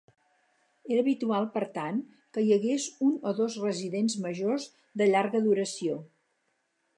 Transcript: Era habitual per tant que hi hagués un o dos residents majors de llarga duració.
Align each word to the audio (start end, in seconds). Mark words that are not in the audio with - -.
Era 0.93 1.01
habitual 1.05 1.43
per 1.57 1.61
tant 1.75 1.99
que 2.37 2.43
hi 2.45 2.49
hagués 2.57 2.87
un 3.09 3.13
o 3.33 3.35
dos 3.41 3.59
residents 3.67 4.17
majors 4.25 4.67
de 5.03 5.09
llarga 5.13 5.45
duració. 5.51 6.01